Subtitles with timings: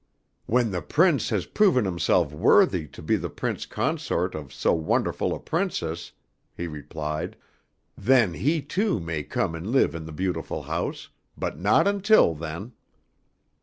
[0.47, 5.31] "When the Prince has proven himself worthy to be the Prince Consort of so wonderful
[5.31, 6.11] a Princess,"
[6.57, 7.35] he replied,
[7.95, 12.73] "then he, too, may come and live in the beautiful house, but not until then."